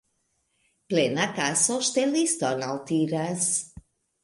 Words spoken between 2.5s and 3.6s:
altiras.